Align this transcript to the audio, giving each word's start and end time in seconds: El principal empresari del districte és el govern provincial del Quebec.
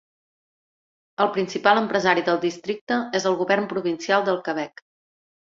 El 1.25 1.29
principal 1.35 1.81
empresari 1.81 2.23
del 2.31 2.41
districte 2.47 2.99
és 3.21 3.29
el 3.33 3.37
govern 3.43 3.69
provincial 3.75 4.27
del 4.33 4.43
Quebec. 4.51 4.85